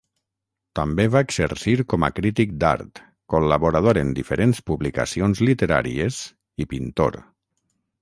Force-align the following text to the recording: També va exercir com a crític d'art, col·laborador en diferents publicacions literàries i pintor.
També 0.77 1.03
va 1.15 1.21
exercir 1.25 1.75
com 1.93 2.07
a 2.07 2.09
crític 2.21 2.57
d'art, 2.65 3.03
col·laborador 3.35 4.01
en 4.03 4.17
diferents 4.23 4.65
publicacions 4.73 5.47
literàries 5.51 6.23
i 6.65 6.71
pintor. 6.77 7.25